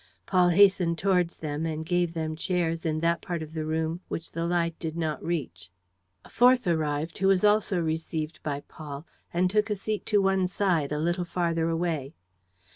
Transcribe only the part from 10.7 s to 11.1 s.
a